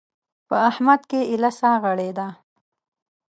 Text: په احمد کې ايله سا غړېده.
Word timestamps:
په 0.47 0.55
احمد 0.69 1.01
کې 1.09 1.19
ايله 1.31 1.51
سا 1.59 1.71
غړېده. 1.83 2.27